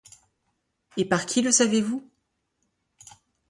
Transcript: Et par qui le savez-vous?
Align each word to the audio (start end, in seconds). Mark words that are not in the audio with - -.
Et 0.97 1.05
par 1.05 1.27
qui 1.27 1.43
le 1.43 1.51
savez-vous? 1.51 2.03